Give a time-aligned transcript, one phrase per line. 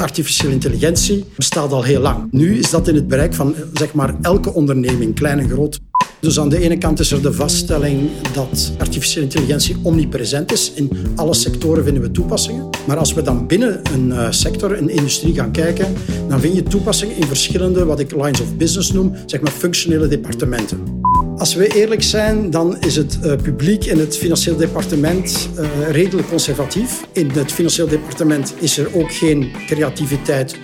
[0.00, 2.28] artificiële intelligentie bestaat al heel lang.
[2.30, 5.80] Nu is dat in het bereik van zeg maar, elke onderneming, klein en groot.
[6.20, 10.72] Dus aan de ene kant is er de vaststelling dat artificiële intelligentie omnipresent is.
[10.74, 12.68] In alle sectoren vinden we toepassingen.
[12.86, 15.94] Maar als we dan binnen een eh, sector, een industrie gaan kijken,
[16.28, 20.08] dan vind je toepassingen in verschillende, wat ik lines of business noem, zeg maar functionele
[20.08, 21.02] departementen.
[21.36, 26.28] Als we eerlijk zijn, dan is het uh, publiek in het financieel departement uh, redelijk
[26.28, 27.06] conservatief.
[27.12, 30.56] In het financieel departement is er ook geen creativiteit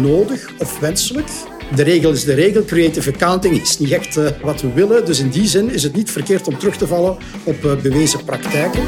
[0.00, 1.28] nodig of wenselijk.
[1.74, 2.64] De regel is de regel.
[2.64, 5.04] Creative accounting is niet echt wat we willen.
[5.04, 8.82] Dus in die zin is het niet verkeerd om terug te vallen op bewezen praktijken.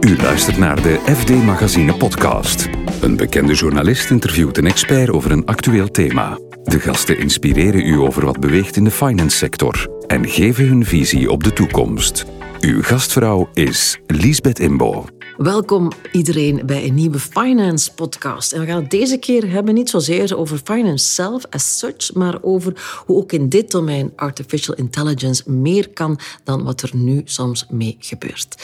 [0.00, 2.68] U luistert naar de FD Magazine podcast.
[3.00, 6.38] Een bekende journalist interviewt een expert over een actueel thema.
[6.62, 11.30] De gasten inspireren u over wat beweegt in de finance sector en geven hun visie
[11.30, 12.24] op de toekomst.
[12.60, 15.04] Uw gastvrouw is Liesbeth Imbo.
[15.36, 18.52] Welkom iedereen bij een nieuwe Finance podcast.
[18.52, 22.38] En we gaan het deze keer hebben niet zozeer over finance zelf as such, maar
[22.42, 27.66] over hoe ook in dit domein artificial intelligence meer kan dan wat er nu soms
[27.70, 28.56] mee gebeurt.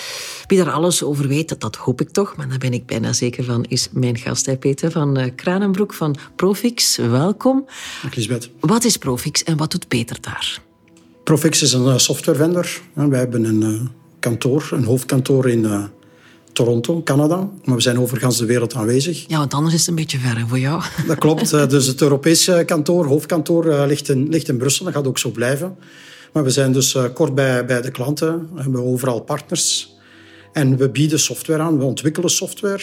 [0.46, 3.44] Wie daar alles over weet, dat hoop ik toch, maar daar ben ik bijna zeker
[3.44, 6.96] van, is mijn gast, Peter van eh, Kranenbroek van Profix.
[6.96, 7.66] Welkom.
[8.14, 8.50] Lisbeth.
[8.60, 10.62] Wat is Profix en wat doet Peter daar?
[11.24, 12.80] Profix is een eh, softwarevendor.
[12.92, 15.90] Wij hebben een eh, kantoor, een hoofdkantoor in
[16.52, 17.48] Toronto, Canada.
[17.64, 19.24] Maar we zijn overgans de wereld aanwezig.
[19.28, 20.82] Ja, want anders is het een beetje ver voor jou.
[21.06, 21.70] Dat klopt.
[21.70, 24.84] Dus het Europese kantoor, hoofdkantoor, ligt in, ligt in Brussel.
[24.84, 25.76] Dat gaat ook zo blijven.
[26.32, 28.48] Maar we zijn dus kort bij, bij de klanten.
[28.54, 29.94] We hebben overal partners.
[30.52, 31.78] En we bieden software aan.
[31.78, 32.82] We ontwikkelen software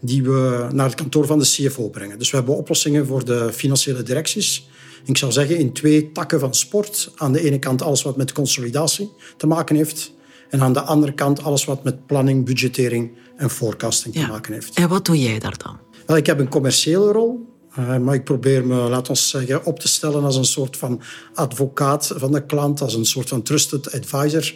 [0.00, 2.18] die we naar het kantoor van de CFO brengen.
[2.18, 4.68] Dus we hebben oplossingen voor de financiële directies.
[5.04, 7.12] Ik zou zeggen in twee takken van sport.
[7.16, 10.12] Aan de ene kant alles wat met consolidatie te maken heeft.
[10.50, 14.74] En aan de andere kant alles wat met planning, budgettering en forecasting te maken heeft.
[14.74, 15.78] En wat doe jij daar dan?
[16.06, 17.48] Wel, ik heb een commerciële rol.
[17.78, 21.00] Uh, maar ik probeer me, laten we zeggen, op te stellen als een soort van
[21.34, 24.54] advocaat van de klant, als een soort van trusted advisor,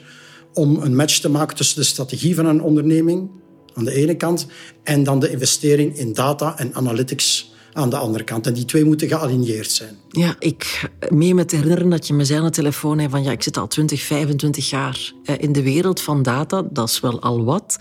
[0.52, 3.30] om een match te maken tussen de strategie van een onderneming
[3.74, 4.46] aan de ene kant
[4.82, 8.46] en dan de investering in data en analytics aan de andere kant.
[8.46, 9.96] En die twee moeten gealigneerd zijn.
[10.08, 13.30] Ja, ik meen me te herinneren dat je me zei aan de telefoon van ja,
[13.30, 16.62] ik zit al 20, 25 jaar eh, in de wereld van data.
[16.70, 17.78] Dat is wel al wat.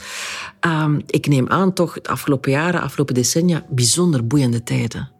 [0.61, 5.11] Um, ik neem aan toch de afgelopen jaren, afgelopen decennia, bijzonder boeiende tijden.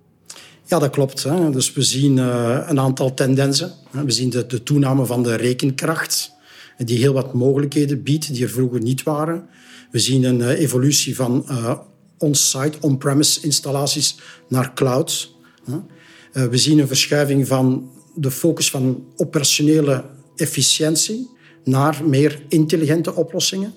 [0.66, 1.24] Ja, dat klopt.
[1.24, 1.50] Hè.
[1.50, 3.72] Dus we zien uh, een aantal tendensen.
[3.92, 6.32] We zien de, de toename van de rekenkracht,
[6.78, 9.48] die heel wat mogelijkheden biedt die er vroeger niet waren.
[9.92, 11.74] We zien een evolutie van uh,
[12.24, 15.36] on-site, on-premise installaties naar cloud.
[15.70, 15.76] Uh,
[16.46, 21.30] we zien een verschuiving van de focus van operationele efficiëntie
[21.64, 23.74] naar meer intelligente oplossingen.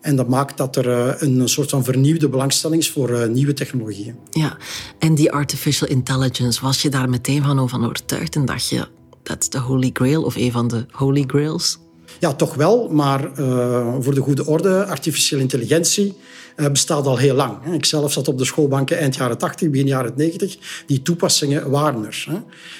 [0.00, 4.14] En dat maakt dat er een soort van vernieuwde belangstelling is voor nieuwe technologieën.
[4.30, 4.56] Ja,
[4.98, 8.88] en die artificial intelligence, was je daar meteen van overtuigd en dacht je,
[9.22, 11.78] dat is de holy grail of een van de holy grails?
[12.22, 16.14] Ja, toch wel, maar uh, voor de goede orde, artificiële intelligentie
[16.56, 17.74] uh, bestaat al heel lang.
[17.74, 20.56] Ik zelf zat op de schoolbanken eind jaren 80, begin jaren 90.
[20.86, 22.26] Die toepassingen waren er.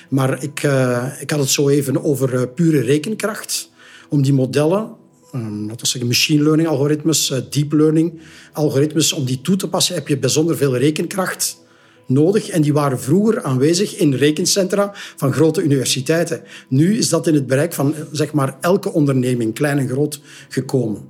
[0.09, 3.71] Maar ik, uh, ik had het zo even over pure rekenkracht.
[4.09, 4.91] Om die modellen,
[5.35, 8.21] um, laten we zeggen machine learning algoritmes, deep learning
[8.53, 11.62] algoritmes, om die toe te passen heb je bijzonder veel rekenkracht
[12.07, 16.43] nodig en die waren vroeger aanwezig in rekencentra van grote universiteiten.
[16.69, 21.03] Nu is dat in het bereik van zeg maar, elke onderneming, klein en groot, gekomen.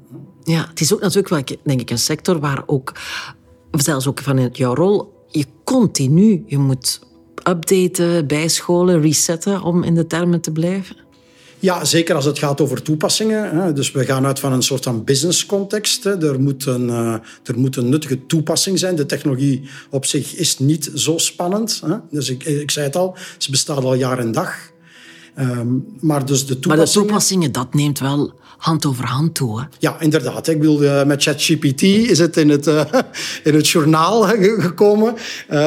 [0.45, 2.93] Ja, het is ook natuurlijk wel, denk ik, een sector waar ook,
[3.71, 7.01] zelfs ook vanuit jouw rol, je continu, je moet
[7.49, 10.97] updaten, bijscholen, resetten om in de termen te blijven.
[11.63, 13.75] Ja, zeker als het gaat over toepassingen.
[13.75, 16.05] Dus we gaan uit van een soort van business context.
[16.05, 17.15] Er moet, een, eh,
[17.45, 18.97] er nuttige toepassing zijn.
[18.97, 21.83] De technologie op zich is niet zo spannend.
[22.11, 24.72] Dus ik, ik zei het al, ze bestaat al jaar en dag.
[25.35, 25.69] Ehm,
[26.01, 26.77] maar, dus de toepassingen...
[26.77, 29.61] maar de toepassingen, dat neemt wel hand over hand toe.
[29.61, 29.67] Hè?
[29.79, 30.49] Ja, inderdaad.
[30.49, 32.85] Ik bedoel, uh, met ChatGPT is het in het, uh,
[33.49, 34.23] in het journaal
[34.59, 35.15] gekomen.
[35.15, 35.59] Uh,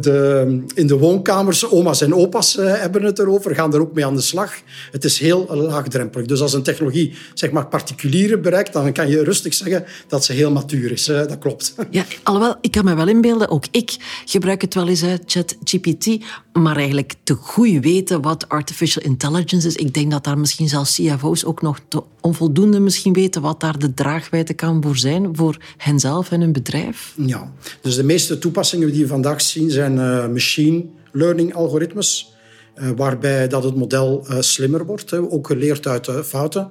[0.00, 4.14] de, in de woonkamers, oma's en opa's hebben het erover, gaan er ook mee aan
[4.14, 4.52] de slag.
[4.90, 6.26] Het is heel laagdrempelig.
[6.26, 10.32] Dus als een technologie zeg maar, particulieren bereikt, dan kan je rustig zeggen dat ze
[10.32, 11.04] heel matuur is.
[11.04, 11.74] dat klopt.
[11.90, 16.06] Ja, alhoewel, ik kan me wel inbeelden, ook ik gebruik het wel eens, ChatGPT,
[16.52, 19.74] maar eigenlijk te goed weten wat artificial intelligence is.
[19.74, 23.78] Ik denk dat daar misschien zelfs CFO's ook nog te onvoldoende misschien weten wat daar
[23.78, 27.14] de draagwijte kan voor zijn, voor henzelf en hun bedrijf?
[27.16, 32.34] Ja, dus de meeste toepassingen die we vandaag zien zijn uh, machine learning algoritmes,
[32.76, 36.70] uh, waarbij dat het model uh, slimmer wordt, ook geleerd uit fouten.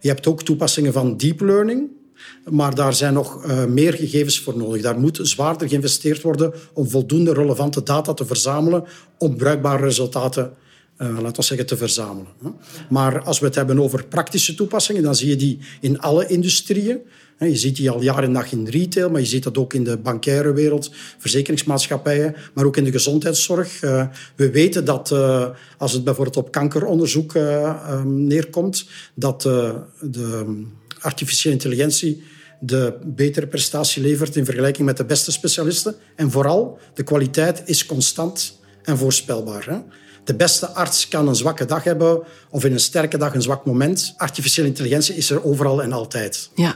[0.00, 1.88] Je hebt ook toepassingen van deep learning.
[2.50, 4.82] Maar daar zijn nog meer gegevens voor nodig.
[4.82, 8.84] Daar moet zwaarder geïnvesteerd worden om voldoende relevante data te verzamelen
[9.18, 10.52] om bruikbare resultaten
[10.98, 12.32] uh, laten we zeggen, te verzamelen.
[12.88, 16.98] Maar als we het hebben over praktische toepassingen, dan zie je die in alle industrieën.
[17.38, 19.84] Je ziet die al jaren en dag in retail, maar je ziet dat ook in
[19.84, 23.82] de bankaire wereld, verzekeringsmaatschappijen, maar ook in de gezondheidszorg.
[23.82, 24.06] Uh,
[24.36, 25.48] we weten dat uh,
[25.78, 29.42] als het bijvoorbeeld op kankeronderzoek um, neerkomt, dat
[30.00, 30.64] de
[31.00, 32.22] artificiële intelligentie
[32.60, 35.94] de betere prestatie levert in vergelijking met de beste specialisten.
[36.16, 39.84] En vooral, de kwaliteit is constant en voorspelbaar.
[40.24, 43.66] De beste arts kan een zwakke dag hebben of in een sterke dag een zwak
[43.66, 44.14] moment.
[44.16, 46.50] Artificiële intelligentie is er overal en altijd.
[46.54, 46.74] Ja.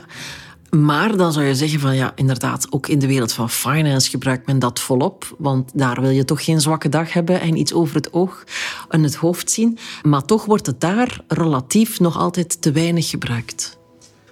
[0.69, 4.47] Maar dan zou je zeggen van ja, inderdaad, ook in de wereld van finance gebruikt
[4.47, 5.35] men dat volop.
[5.37, 8.43] Want daar wil je toch geen zwakke dag hebben en iets over het oog
[8.89, 9.77] en het hoofd zien.
[10.01, 13.77] Maar toch wordt het daar relatief nog altijd te weinig gebruikt.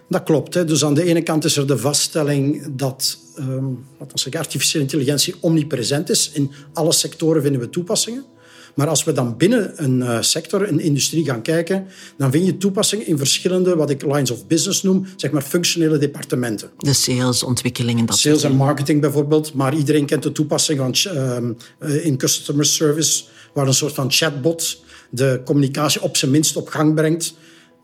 [0.10, 0.54] Dat klopt.
[0.54, 0.66] Hè.
[0.66, 6.10] Dus aan de ene kant is er de vaststelling dat um, wat artificiële intelligentie omnipresent
[6.10, 6.31] is.
[6.34, 8.25] In alle sectoren vinden we toepassingen.
[8.77, 11.88] Maar als we dan binnen een uh, sector, een industrie gaan kijken,
[12.18, 15.97] dan vind je toepassingen in verschillende, wat ik lines of business noem, zeg maar functionele
[15.97, 16.69] departementen.
[16.77, 19.53] De sales, ontwikkelingen, dat Sales en marketing bijvoorbeeld.
[19.53, 20.95] Maar iedereen kent de toepassing van,
[21.83, 26.68] uh, in customer service, waar een soort van chatbot de communicatie op zijn minst op
[26.68, 27.33] gang brengt.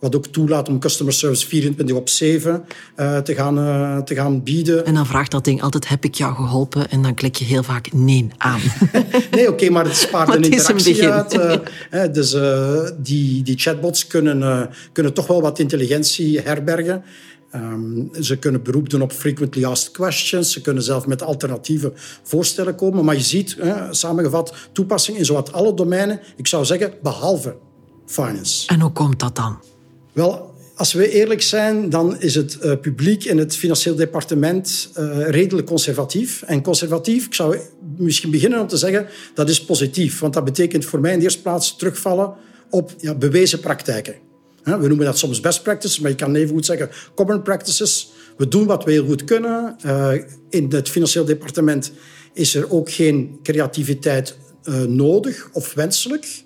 [0.03, 2.65] Wat ook toelaat om customer service 24 op 7
[2.97, 4.85] uh, te, gaan, uh, te gaan bieden.
[4.85, 6.89] En dan vraagt dat ding altijd, heb ik jou geholpen?
[6.89, 8.59] En dan klik je heel vaak nee aan.
[9.31, 11.33] nee, oké, okay, maar het spaart een interactie uit.
[11.33, 12.37] Uh, dus
[12.97, 17.03] die, die chatbots kunnen, kunnen toch wel wat intelligentie herbergen.
[17.55, 20.51] Um, ze kunnen beroep doen op frequently asked questions.
[20.51, 23.05] Ze kunnen zelf met alternatieve voorstellen komen.
[23.05, 23.57] Maar je ziet,
[23.89, 26.19] samengevat, toepassing in zowat alle domeinen.
[26.35, 27.55] Ik zou zeggen, behalve
[28.05, 28.67] finance.
[28.67, 29.57] En hoe komt dat dan?
[30.13, 35.29] Wel, als we eerlijk zijn, dan is het uh, publiek en het financieel departement uh,
[35.29, 36.41] redelijk conservatief.
[36.41, 37.57] En conservatief, ik zou
[37.97, 40.19] misschien beginnen om te zeggen, dat is positief.
[40.19, 42.33] Want dat betekent voor mij in de eerste plaats terugvallen
[42.69, 44.15] op ja, bewezen praktijken.
[44.63, 48.11] We noemen dat soms best practices, maar je kan even goed zeggen common practices.
[48.37, 49.75] We doen wat we heel goed kunnen.
[49.85, 50.11] Uh,
[50.49, 51.91] in het financieel departement
[52.33, 54.37] is er ook geen creativiteit
[54.87, 56.43] nodig of wenselijk.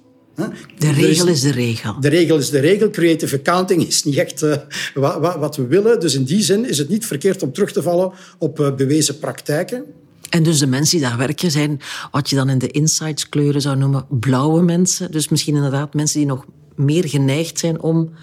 [0.78, 2.00] De regel is, de regel.
[2.00, 2.90] De regel is de regel.
[2.90, 4.56] Creative accounting is niet echt uh,
[4.94, 6.00] wat, wat, we willen.
[6.00, 9.20] Dus in die zin is het niet verkeerd om terug te vallen op uh, bewezen
[9.20, 9.86] praktijken.
[10.30, 11.80] En dus de mensen die daar werken zijn
[12.12, 15.12] wat je dan in de insights kleuren zou noemen blauwe mensen.
[15.12, 16.46] Dus misschien inderdaad mensen die nog
[16.76, 18.14] meer geneigd zijn om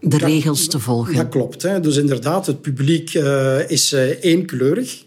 [0.00, 1.14] de regels te volgen.
[1.14, 1.62] Dat klopt.
[1.62, 1.80] Hè.
[1.80, 5.04] Dus inderdaad, het publiek uh, is eenkleurig.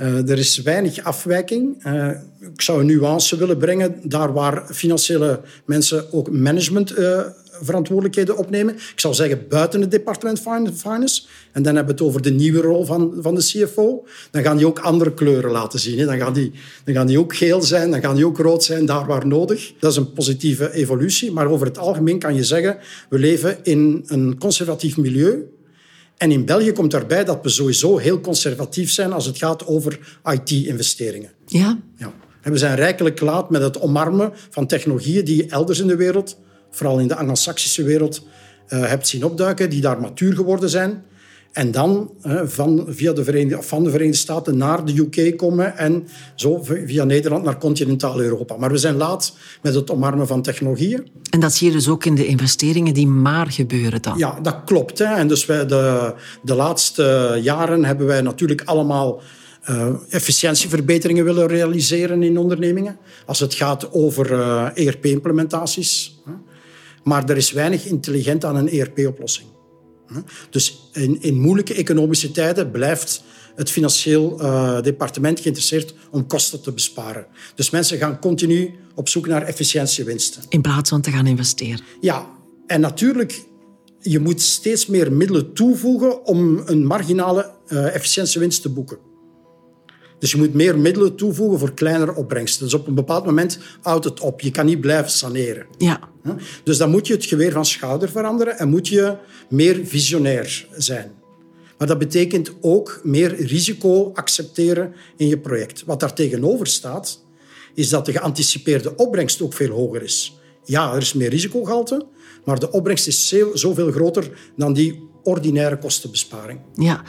[0.00, 1.86] Uh, er is weinig afwijking.
[1.86, 2.08] Uh,
[2.54, 8.74] ik zou een nuance willen brengen, daar waar financiële mensen ook managementverantwoordelijkheden uh, opnemen.
[8.74, 11.22] Ik zou zeggen buiten het departement Finance.
[11.52, 14.06] En dan hebben we het over de nieuwe rol van, van de CFO.
[14.30, 15.98] Dan gaan die ook andere kleuren laten zien.
[15.98, 16.04] Hè.
[16.04, 16.52] Dan, gaan die,
[16.84, 19.72] dan gaan die ook geel zijn, dan gaan die ook rood zijn, daar waar nodig.
[19.78, 21.32] Dat is een positieve evolutie.
[21.32, 25.58] Maar over het algemeen kan je zeggen, we leven in een conservatief milieu
[26.20, 30.18] en in België komt daarbij dat we sowieso heel conservatief zijn als het gaat over
[30.24, 31.30] IT-investeringen.
[31.46, 31.78] Ja.
[31.96, 32.12] ja.
[32.40, 35.96] En we zijn rijkelijk laat met het omarmen van technologieën die je elders in de
[35.96, 36.38] wereld,
[36.70, 38.22] vooral in de Anglo-Saxische wereld,
[38.68, 41.04] uh, hebt zien opduiken, die daar matuur geworden zijn.
[41.52, 42.10] En dan
[42.44, 47.04] van, via de Verenigde, van de Verenigde Staten naar de UK komen en zo via
[47.04, 48.56] Nederland naar continentaal Europa.
[48.56, 51.08] Maar we zijn laat met het omarmen van technologieën.
[51.30, 54.18] En dat zie je dus ook in de investeringen die maar gebeuren dan?
[54.18, 54.98] Ja, dat klopt.
[54.98, 55.04] Hè.
[55.04, 59.20] En dus wij de, de laatste jaren hebben wij natuurlijk allemaal
[59.70, 62.98] uh, efficiëntieverbeteringen willen realiseren in ondernemingen.
[63.26, 66.20] Als het gaat over uh, eh, ERP-implementaties.
[67.02, 69.48] Maar er is weinig intelligent aan een ERP-oplossing.
[70.50, 73.22] Dus in, in moeilijke economische tijden blijft
[73.54, 77.26] het financieel uh, departement geïnteresseerd om kosten te besparen.
[77.54, 80.42] Dus mensen gaan continu op zoek naar efficiëntiewinsten.
[80.48, 81.80] In plaats van te gaan investeren.
[82.00, 82.26] Ja,
[82.66, 83.44] en natuurlijk,
[84.00, 88.98] je moet steeds meer middelen toevoegen om een marginale uh, efficiëntiewinst te boeken.
[90.20, 92.64] Dus je moet meer middelen toevoegen voor kleinere opbrengsten.
[92.64, 94.40] Dus op een bepaald moment houdt het op.
[94.40, 95.66] Je kan niet blijven saneren.
[95.78, 96.00] Ja.
[96.64, 99.16] Dus dan moet je het geweer van schouder veranderen en moet je
[99.48, 101.12] meer visionair zijn.
[101.78, 105.82] Maar dat betekent ook meer risico accepteren in je project.
[105.86, 107.24] Wat daar tegenover staat,
[107.74, 110.38] is dat de geanticipeerde opbrengst ook veel hoger is.
[110.64, 112.06] Ja, er is meer risicogehalte,
[112.44, 116.60] maar de opbrengst is zoveel groter dan die ordinaire kostenbesparing.
[116.74, 117.02] Ja,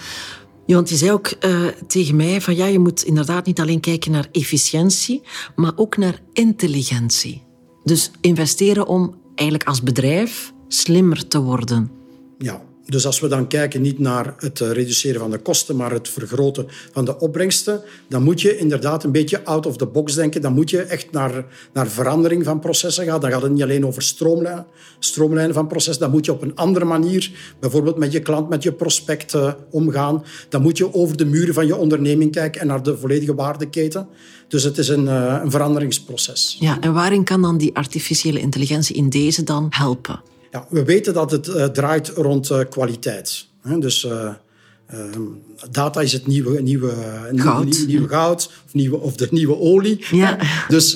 [0.76, 4.12] want je zei ook uh, tegen mij van ja, je moet inderdaad niet alleen kijken
[4.12, 5.22] naar efficiëntie,
[5.56, 7.44] maar ook naar intelligentie.
[7.84, 11.92] Dus investeren om eigenlijk als bedrijf slimmer te worden.
[12.38, 16.10] Ja, Dus als we dan kijken niet naar het reduceren van de kosten, maar het
[16.10, 20.42] vergroten van de opbrengsten, dan moet je inderdaad een beetje out of the box denken.
[20.42, 23.20] Dan moet je echt naar, naar verandering van processen gaan.
[23.20, 24.66] Dan gaat het niet alleen over stroomlijnen,
[25.00, 26.04] stroomlijnen van processen.
[26.04, 29.54] Dan moet je op een andere manier, bijvoorbeeld met je klant, met je prospect uh,
[29.70, 30.24] omgaan.
[30.50, 34.08] Dan moet je over de muren van je onderneming kijken en naar de volledige waardeketen.
[34.48, 36.58] Dus het is een, uh, een veranderingsproces.
[36.60, 40.31] Ja, en waarin kan dan die artificiële intelligentie in deze dan helpen?
[40.52, 43.48] Ja, we weten dat het uh, draait rond uh, kwaliteit.
[43.80, 44.34] Dus uh,
[45.72, 46.92] data is het nieuwe, nieuwe,
[47.36, 47.64] goud.
[47.66, 50.06] Nieuwe, nieuwe goud of, nieuwe, of de nieuwe olie.
[50.12, 50.38] Ja.
[50.68, 50.96] Dus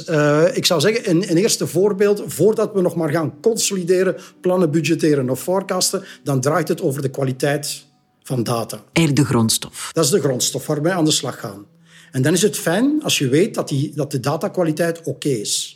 [0.54, 5.30] ik zou zeggen, een, een, eerste voorbeeld, voordat we nog maar gaan consolideren, plannen, budgetteren
[5.30, 7.86] of forecasten, dan draait het over de kwaliteit
[8.24, 8.84] van data.
[8.92, 9.90] Eigenlijk de grondstof.
[9.94, 11.66] Dat is de grondstof waar wij aan de slag gaan.
[12.12, 15.75] En dan is het fijn als je weet dat, die, dat de datakwaliteit oké is.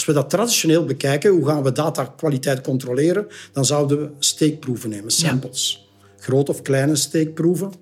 [0.00, 5.10] Als we dat traditioneel bekijken, hoe gaan we datakwaliteit controleren, dan zouden we steekproeven nemen,
[5.10, 5.88] samples.
[5.88, 6.24] Ja.
[6.24, 7.72] Grote of kleine steekproeven.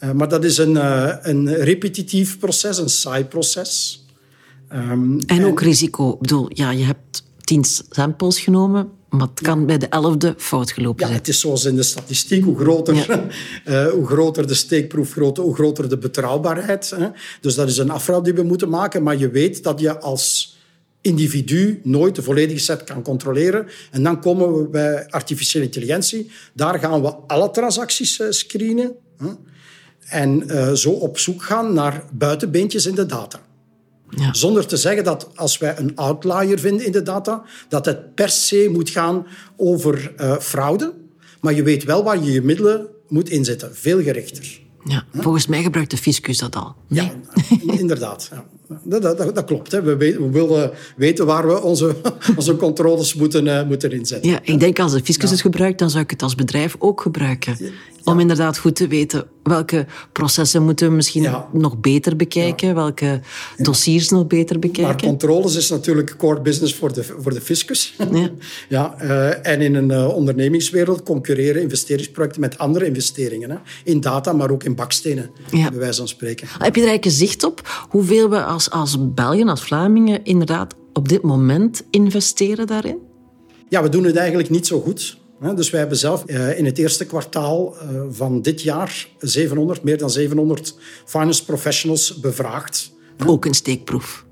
[0.00, 4.04] Uh, maar dat is een, uh, een repetitief proces, een saai proces.
[4.72, 6.12] Um, en, en ook risico.
[6.12, 10.70] Ik bedoel, ja, je hebt tien samples genomen, maar het kan bij de elfde fout
[10.70, 11.18] gelopen ja, zijn.
[11.18, 12.44] Het is zoals in de statistiek.
[12.44, 13.28] Hoe groter, ja.
[13.64, 16.90] uh, hoe groter de steekproef, hoe groter de betrouwbaarheid.
[16.90, 17.08] Hè.
[17.40, 19.02] Dus dat is een afraad die we moeten maken.
[19.02, 20.58] Maar je weet dat je als
[21.00, 23.66] individu nooit de volledige set kan controleren.
[23.90, 26.30] En dan komen we bij artificiële intelligentie.
[26.54, 28.94] Daar gaan we alle transacties screenen.
[30.00, 33.40] En uh, zo op zoek gaan naar buitenbeentjes in de data.
[34.10, 34.34] Ja.
[34.34, 38.28] Zonder te zeggen dat als wij een outlier vinden in de data, dat het per
[38.28, 39.26] se moet gaan
[39.56, 40.92] over uh, fraude.
[41.40, 43.76] Maar je weet wel waar je je middelen moet inzetten.
[43.76, 44.60] Veel gerichter.
[44.84, 46.74] Ja, volgens mij gebruikt de fiscus dat al.
[46.88, 47.10] Nee?
[47.64, 48.28] Ja, inderdaad.
[48.32, 48.44] Ja.
[48.84, 49.72] Dat, dat, dat, klopt.
[49.72, 49.82] Hè.
[49.82, 51.94] We, we, willen weten waar we onze,
[52.36, 54.30] onze controles moeten, uh, moeten inzetten.
[54.30, 55.34] Ja, ik denk als de fiscus ja.
[55.34, 57.56] het gebruikt, dan zou ik het als bedrijf ook gebruiken.
[57.58, 57.68] Ja.
[58.04, 63.20] Om inderdaad goed te weten welke processen moeten we misschien nog beter bekijken, welke
[63.56, 64.82] dossiers nog beter bekijken.
[64.82, 67.94] Maar controles is natuurlijk core business voor de, voor de fiscus.
[68.12, 68.30] Ja.
[68.68, 73.50] ja, uh, en in een uh, ondernemingswereld concurreren investeringsprojecten met andere investeringen.
[73.50, 73.56] Hè.
[73.84, 76.46] In data, maar ook in bakstenen, bij wijze van spreken.
[76.48, 80.74] Heb je er eigenlijk een zicht op hoeveel we als, als Belgen, als Vlamingen, inderdaad
[80.92, 82.98] op dit moment investeren daarin?
[83.68, 85.18] Ja, we doen het eigenlijk niet zo goed.
[85.54, 86.24] Dus wij hebben zelf
[86.56, 87.74] in het eerste kwartaal
[88.10, 90.74] van dit jaar 700, meer dan 700
[91.04, 92.92] finance professionals bevraagd.
[93.26, 94.24] Ook een steekproef.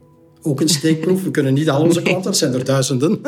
[0.48, 1.22] Ook een steekproef.
[1.22, 3.20] We kunnen niet al onze klanten, dat zijn er duizenden,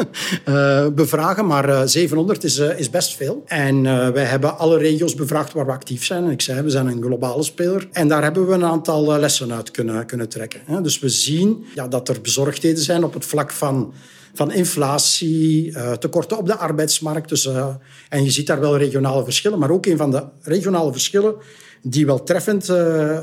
[0.49, 1.47] uh, bevragen.
[1.47, 3.43] Maar uh, 700 is, uh, is best veel.
[3.47, 6.25] En wij hebben alle regio's bevraagd waar we actief zijn.
[6.25, 7.89] En ik zei, we zijn een globale speler.
[7.93, 10.83] En daar hebben we een aantal lessen uit kunnen, kunnen trekken.
[10.83, 13.93] Dus we zien ja, dat er bezorgdheden zijn op het vlak van
[14.35, 17.29] van inflatie, tekorten op de arbeidsmarkt.
[17.29, 17.67] Dus, uh,
[18.09, 19.59] en je ziet daar wel regionale verschillen.
[19.59, 21.35] Maar ook een van de regionale verschillen
[21.83, 23.19] die wel treffend uh,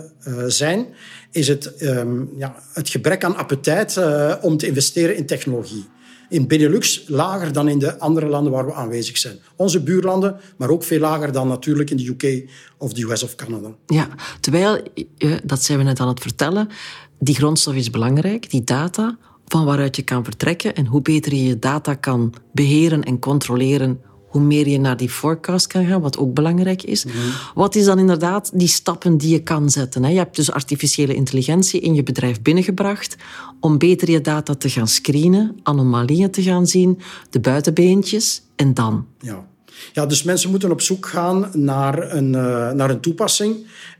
[0.48, 0.86] zijn,
[1.32, 4.00] is het, um, ja, het gebrek aan appetijt
[4.42, 5.86] om te investeren in technologie.
[6.30, 9.40] In Benelux lager dan in de andere landen waar we aanwezig zijn.
[9.56, 13.36] Onze buurlanden, maar ook veel lager dan natuurlijk in de UK of de US of
[13.36, 13.76] Canada.
[13.86, 14.08] Ja,
[14.40, 14.84] terwijl,
[15.44, 16.70] dat zijn we net aan het vertellen,
[17.20, 21.44] die grondstof is belangrijk, die data van waaruit je kan vertrekken en hoe beter je
[21.44, 24.02] je data kan beheren en controleren,
[24.38, 27.06] hoe meer je naar die forecast kan gaan, wat ook belangrijk is.
[27.06, 27.32] Mm -hmm.
[27.56, 30.12] Wat is dan inderdaad die stappen die je kan zetten?
[30.12, 33.16] Je hebt dus artificiële intelligentie in je bedrijf binnengebracht
[33.60, 39.06] om beter je data te gaan screenen, anomalieën te gaan zien, de buitenbeentjes en dan.
[39.20, 39.46] Ja.
[39.94, 43.56] Ja, dus mensen moeten op zoek gaan naar een, uh, naar een toepassing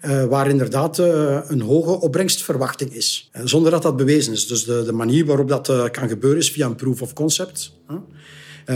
[0.06, 3.30] uh, waar inderdaad uh, een hoge opbrengstverwachting is.
[3.44, 4.48] zonder dat dat bewezen is.
[4.48, 7.72] Dus de, de manier waarop dat kan gebeuren is via een proof of concept.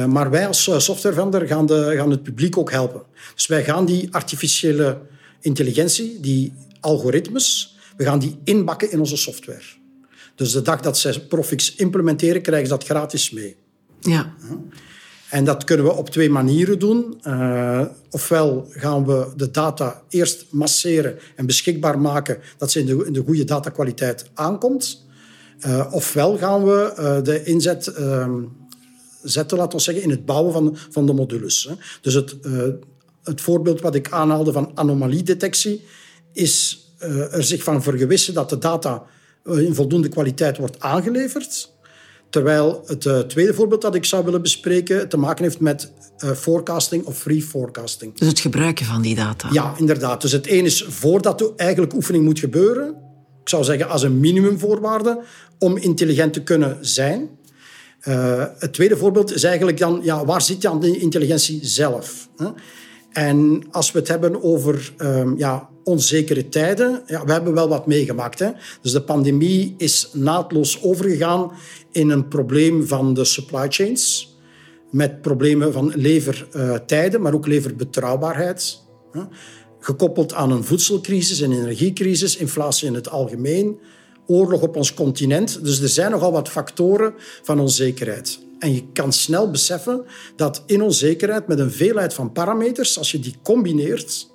[0.07, 3.01] Maar wij als softwarevender gaan, de, gaan het publiek ook helpen.
[3.35, 4.97] Dus wij gaan die artificiële
[5.39, 9.63] intelligentie, die algoritmes, we gaan die inbakken in onze software.
[10.35, 13.55] Dus de dag dat zij Profix implementeren, krijgen ze dat gratis mee.
[13.99, 14.33] Ja.
[15.29, 17.21] En dat kunnen we op twee manieren doen.
[17.27, 23.05] Uh, ofwel gaan we de data eerst masseren en beschikbaar maken dat ze in de,
[23.05, 25.05] in de goede datakwaliteit aankomt.
[25.65, 27.91] Uh, ofwel gaan we uh, de inzet
[29.23, 31.67] zetten, laten we zeggen, in het bouwen van, van de modules.
[31.69, 31.75] Hè.
[32.01, 32.35] Dus het,
[33.23, 35.85] het voorbeeld wat ik aanhaalde van anomaliedetectie
[36.33, 36.85] is
[37.31, 39.03] er zich van vergewissen dat de data
[39.45, 41.71] in voldoende kwaliteit wordt aangeleverd.
[42.29, 45.91] Terwijl het uh, tweede voorbeeld dat ik zou willen bespreken te maken heeft met
[46.23, 48.17] uh, forecasting of free forecasting.
[48.17, 49.49] Dus het gebruiken van die data.
[49.51, 50.21] Ja, inderdaad.
[50.21, 52.87] Dus het een is voordat de eigenlijk oefening moet gebeuren.
[53.41, 55.23] Ik zou zeggen als een minimumvoorwaarde
[55.59, 57.29] om intelligent te kunnen zijn.
[58.07, 62.29] Uh, het tweede voorbeeld is eigenlijk dan, ja, waar zit dan de intelligentie zelf?
[62.37, 62.47] Hè?
[63.11, 67.87] En als we het hebben over um, ja, onzekere tijden, ja, we hebben wel wat
[67.87, 68.39] meegemaakt.
[68.39, 68.49] Hè?
[68.81, 71.51] Dus de pandemie is naadloos overgegaan
[71.91, 74.35] in een probleem van de supply chains.
[74.91, 78.81] Met problemen van levertijden, maar ook leverbetrouwbaarheid.
[79.79, 83.79] Gekoppeld aan een voedselcrisis, een energiecrisis, inflatie in het algemeen,
[84.31, 85.63] oorlog op ons continent.
[85.63, 88.39] Dus er zijn nogal wat factoren van onzekerheid.
[88.59, 93.19] En je kan snel beseffen dat in onzekerheid met een veelheid van parameters, als je
[93.19, 94.27] die combineert,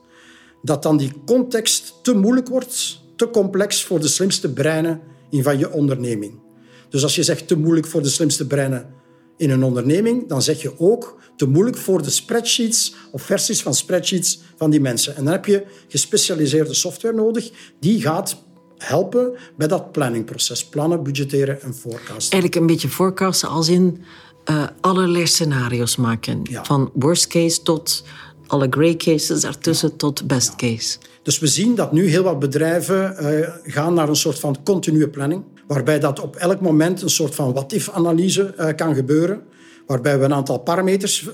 [0.62, 5.00] dat dan die context te moeilijk wordt, te complex voor de slimste breinen
[5.31, 6.41] in van je onderneming.
[6.88, 8.95] Dus als je zegt te moeilijk voor de slimste breinen
[9.37, 13.75] in een onderneming, dan zeg je ook te moeilijk voor de spreadsheets of versies van
[13.75, 15.17] spreadsheets van die mensen.
[15.17, 17.50] En dan heb je gespecialiseerde software nodig
[17.81, 18.45] die gaat
[18.78, 20.64] helpen bij dat planningproces.
[20.66, 22.33] Plannen, budgetteren en forecasten.
[22.33, 24.02] Eigenlijk een beetje forecasten als in
[24.50, 26.42] uh, allerlei scenario's maken.
[26.62, 28.04] Van worst case tot
[28.47, 30.99] alle grey cases daartussen tot best case.
[31.23, 35.09] Dus we zien dat nu heel wat bedrijven uh, gaan naar een soort van continue
[35.09, 39.42] planning, waarbij dat op elk moment een soort van what-if-analyse uh, kan gebeuren,
[39.87, 41.28] waarbij we een aantal parameters,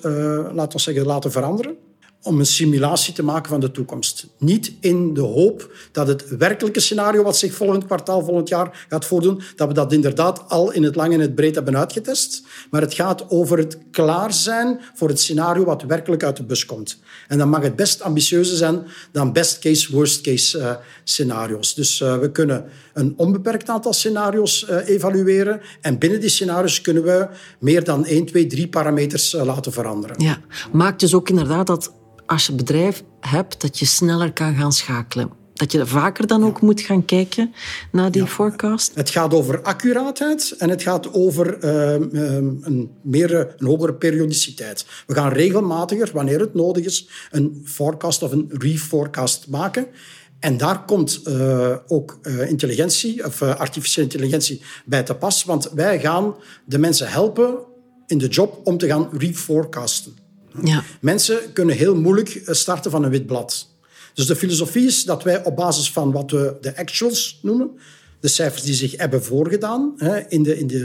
[0.53, 1.77] laten we zeggen, laten veranderen
[2.23, 4.27] om een simulatie te maken van de toekomst.
[4.39, 9.05] Niet in de hoop dat het werkelijke scenario wat zich volgend kwartaal, volgend jaar gaat
[9.05, 12.43] voordoen, dat we dat inderdaad al in het lang en het breed hebben uitgetest.
[12.71, 16.67] Maar het gaat over het klaar zijn voor het scenario wat werkelijk uit de bus
[16.67, 16.99] komt.
[17.29, 20.75] En dan mag het best ambitieuzer zijn dan best case, worst case uh,
[21.05, 21.75] scenario's.
[21.75, 22.65] Dus uh, we kunnen
[22.95, 25.61] een onbeperkt aantal scenario's uh, evalueren.
[25.81, 30.23] En binnen die scenario's kunnen we meer dan 1, 2, 3 parameters laten veranderen.
[30.23, 30.41] Ja,
[30.73, 31.93] maakt dus ook inderdaad dat
[32.27, 35.31] als je bedrijf hebt, dat je sneller kan gaan schakelen.
[35.53, 37.55] Dat je vaker dan ook moet gaan kijken
[37.93, 38.95] naar die forecast?
[38.95, 41.93] Het gaat over accuraatheid en het gaat over uh,
[42.63, 44.87] een, meer, een hogere periodiciteit.
[45.07, 49.87] We gaan regelmatiger, wanneer het nodig is, een forecast of een reforecast maken.
[50.39, 55.45] En daar komt uh, ook uh, intelligentie, of uh, artificiële intelligentie bij te pas.
[55.45, 57.59] Want wij gaan de mensen helpen
[58.07, 60.22] in de job om te gaan reforecasten.
[60.63, 60.83] Ja.
[61.01, 63.69] Mensen kunnen heel moeilijk eh, starten van een wit blad.
[64.15, 67.71] Dus de filosofie is dat wij op basis van wat we de actuals noemen,
[68.21, 69.95] de cijfers die zich hebben voorgedaan
[70.29, 70.81] in de, in de,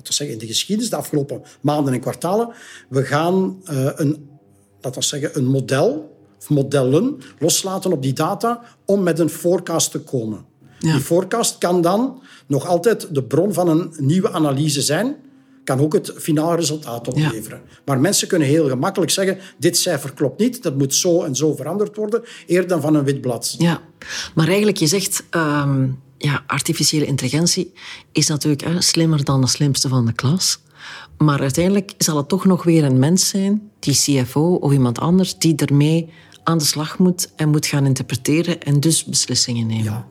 [0.00, 2.52] laten we zeggen, in de geschiedenis, de afgelopen maanden en kwartalen,
[2.88, 4.28] we gaan uh, een,
[4.80, 9.90] laten we zeggen, een model of modellen loslaten op die data om met een forecast
[9.90, 10.44] te komen.
[10.78, 10.92] Ja.
[10.92, 15.16] Die forecast kan dan nog altijd de bron van een nieuwe analyse zijn,
[15.70, 17.60] kan ook het finale resultaat opleveren.
[17.84, 21.54] Maar mensen kunnen heel gemakkelijk zeggen, dit cijfer klopt niet, dat moet zo en zo
[21.54, 23.54] veranderd worden, eerder dan van een wit blad.
[23.58, 23.80] Ja,
[24.34, 27.72] maar eigenlijk, je zegt, um, ja, artificiële intelligentie
[28.12, 30.60] is natuurlijk hè, slimmer dan de slimste van de klas.
[31.18, 35.38] Maar uiteindelijk zal het toch nog weer een mens zijn, die CFO of iemand anders,
[35.38, 36.08] die ermee
[36.44, 39.84] aan de slag moet en moet gaan interpreteren en dus beslissingen nemen.
[39.84, 40.08] Ja.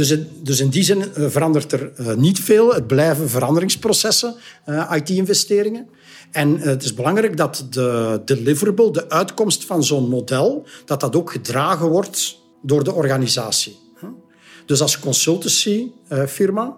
[0.00, 2.74] Dus, dus in die zin eh, verandert er eh, niet veel.
[2.74, 4.34] Het blijven veranderingsprocessen,
[4.64, 5.88] eh, IT-investeringen.
[6.30, 11.30] En het is belangrijk dat de deliverable, de uitkomst van zo'n model, dat dat ook
[11.30, 13.78] gedragen wordt door de organisatie.
[14.66, 16.76] Dus als consultancyfirma,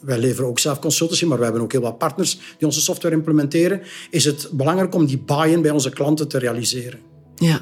[0.00, 3.14] wij leveren ook zelf consultancy, maar we hebben ook heel wat partners die onze software
[3.14, 7.00] implementeren, is het belangrijk om die buy-in bij onze klanten te realiseren.
[7.34, 7.60] Ja.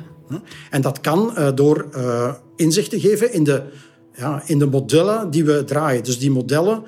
[0.70, 1.88] En dat kan door
[2.56, 3.62] inzicht te geven in de
[4.18, 6.04] ja, in de modellen die we draaien.
[6.04, 6.82] Dus die modellen,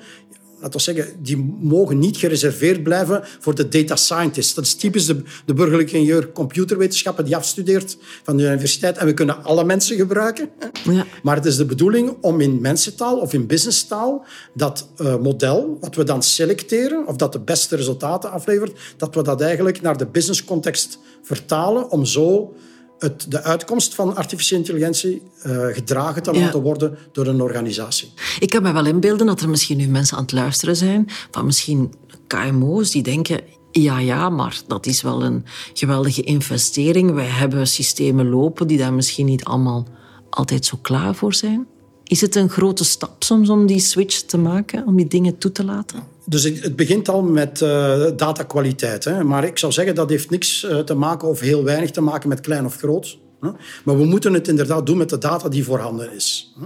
[0.55, 4.55] laten we zeggen, die mogen niet gereserveerd blijven voor de data scientist.
[4.55, 8.97] Dat is typisch de, de burgerlijke ingenieur computerwetenschappen die afstudeert van de universiteit.
[8.97, 10.49] En we kunnen alle mensen gebruiken.
[10.83, 11.05] Ja.
[11.23, 15.95] Maar het is de bedoeling om in mensentaal of in businesstaal dat uh, model, wat
[15.95, 20.07] we dan selecteren, of dat de beste resultaten aflevert, dat we dat eigenlijk naar de
[20.07, 22.53] businesscontext vertalen om zo
[23.01, 28.13] het, de uitkomst van artificiële intelligentie uh, gedragen te laten worden door een organisatie.
[28.39, 31.45] Ik kan me wel inbeelden dat er misschien nu mensen aan het luisteren zijn, van
[31.45, 31.93] misschien
[32.27, 37.13] KMO's die denken, ja, ja, maar dat is wel een geweldige investering.
[37.13, 39.87] Wij hebben systemen lopen die daar misschien niet allemaal
[40.29, 41.67] altijd zo klaar voor zijn.
[42.03, 45.51] Is het een grote stap soms om die switch te maken, om die dingen toe
[45.51, 46.03] te laten?
[46.31, 49.23] Dus het begint al met uh, datakwaliteit.
[49.23, 52.29] Maar ik zou zeggen dat heeft niks uh, te maken of heel weinig te maken
[52.29, 53.17] met klein of groot.
[53.41, 53.49] Hè.
[53.83, 56.53] Maar we moeten het inderdaad doen met de data die voorhanden is.
[56.59, 56.65] Hè.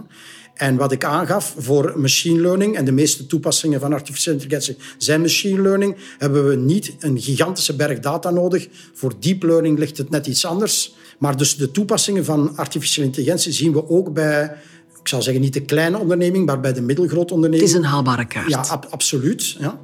[0.53, 5.21] En wat ik aangaf voor machine learning en de meeste toepassingen van artificiële intelligentie zijn
[5.21, 8.67] machine learning, hebben we niet een gigantische berg data nodig.
[8.93, 10.93] Voor deep learning ligt het net iets anders.
[11.19, 14.57] Maar dus de toepassingen van artificiële intelligentie zien we ook bij
[15.05, 17.69] ik zal zeggen niet de kleine onderneming, maar bij de middelgrote onderneming.
[17.69, 18.49] Het is een haalbare kaart.
[18.49, 19.57] Ja, ab absoluut.
[19.59, 19.79] Ja.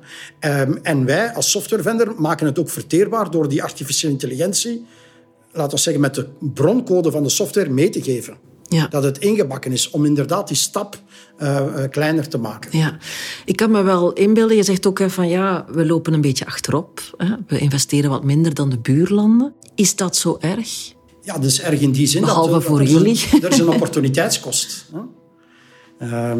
[0.61, 4.85] Um, en wij als softwarevendor maken het ook verteerbaar door die artificiële intelligentie
[5.51, 8.37] laten we zeggen, met de broncode van de software mee te geven.
[8.67, 8.87] Ja.
[8.87, 10.99] Dat het ingebakken is om inderdaad die stap
[11.39, 12.77] uh, uh, kleiner te maken.
[12.77, 12.97] Ja,
[13.45, 14.55] ik kan me wel inbeelden.
[14.55, 17.01] Je zegt ook hè, van ja, we lopen een beetje achterop.
[17.17, 17.35] Hè.
[17.47, 19.53] We investeren wat minder dan de buurlanden.
[19.75, 20.93] Is dat zo erg?
[21.21, 23.15] Ja, is erg in die zin Behalve dat, voor dat jullie.
[23.31, 24.85] Er is, er is een opportuniteitskost.
[25.97, 26.35] Hè.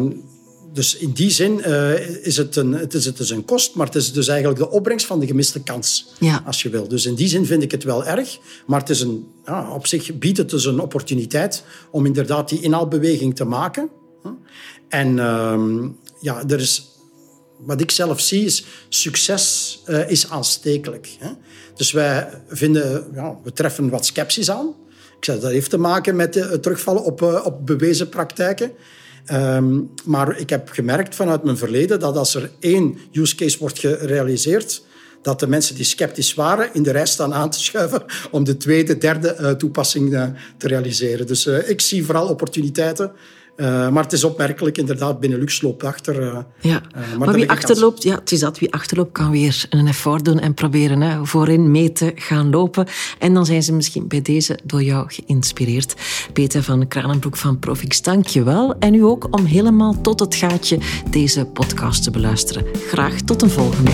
[0.72, 3.86] dus in die zin uh, is het, een, het, is, het is een kost, maar
[3.86, 6.42] het is dus eigenlijk de opbrengst van de gemiste kans, ja.
[6.46, 6.88] als je wil.
[6.88, 9.86] Dus in die zin vind ik het wel erg, maar het is een, ja, op
[9.86, 13.90] zich biedt het dus een opportuniteit om inderdaad die inhaalbeweging te maken.
[14.88, 15.84] En uh,
[16.20, 16.91] ja, er is,
[17.64, 21.08] wat ik zelf zie is, succes uh, is aanstekelijk.
[21.18, 21.30] Hè?
[21.74, 24.74] Dus wij vinden, ja, we treffen wat sceptisch aan.
[25.16, 28.72] Ik zeg, dat heeft te maken met het terugvallen op, uh, op bewezen praktijken.
[29.32, 33.78] Um, maar ik heb gemerkt vanuit mijn verleden dat als er één use case wordt
[33.78, 34.82] gerealiseerd,
[35.22, 38.56] dat de mensen die sceptisch waren in de rij staan aan te schuiven om de
[38.56, 40.10] tweede, derde toepassing
[40.56, 41.26] te realiseren.
[41.26, 43.12] Dus ik zie vooral opportuniteiten.
[43.62, 46.22] Uh, maar het is opmerkelijk, inderdaad, Benelux loopt achter.
[46.22, 46.82] Uh, ja.
[46.96, 50.24] Uh, maar, maar wie achterloopt, ja, het is dat, wie achterloopt kan weer een effort
[50.24, 52.86] doen en proberen hè, voorin mee te gaan lopen.
[53.18, 55.94] En dan zijn ze misschien bij deze door jou geïnspireerd.
[56.32, 58.74] Peter van Kranenbroek van Profix, dank je wel.
[58.78, 60.78] En u ook om helemaal tot het gaatje
[61.10, 62.64] deze podcast te beluisteren.
[62.88, 63.90] Graag tot een volgende.